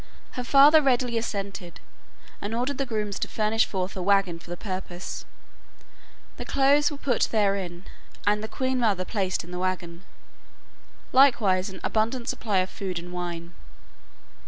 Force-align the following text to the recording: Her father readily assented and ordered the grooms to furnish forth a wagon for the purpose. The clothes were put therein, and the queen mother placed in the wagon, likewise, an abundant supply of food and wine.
Her 0.31 0.43
father 0.43 0.81
readily 0.81 1.15
assented 1.19 1.79
and 2.41 2.55
ordered 2.55 2.79
the 2.79 2.87
grooms 2.87 3.19
to 3.19 3.27
furnish 3.27 3.67
forth 3.67 3.95
a 3.95 4.01
wagon 4.01 4.39
for 4.39 4.49
the 4.49 4.57
purpose. 4.57 5.25
The 6.37 6.43
clothes 6.43 6.89
were 6.89 6.97
put 6.97 7.27
therein, 7.29 7.85
and 8.25 8.43
the 8.43 8.47
queen 8.47 8.79
mother 8.79 9.05
placed 9.05 9.43
in 9.43 9.51
the 9.51 9.59
wagon, 9.59 10.03
likewise, 11.11 11.69
an 11.69 11.79
abundant 11.83 12.27
supply 12.29 12.57
of 12.61 12.71
food 12.71 12.97
and 12.97 13.13
wine. 13.13 13.53